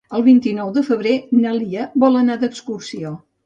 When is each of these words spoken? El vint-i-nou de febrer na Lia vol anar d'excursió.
El 0.19 0.23
vint-i-nou 0.27 0.71
de 0.77 0.83
febrer 0.87 1.13
na 1.43 1.53
Lia 1.59 1.87
vol 2.07 2.21
anar 2.25 2.41
d'excursió. 2.47 3.17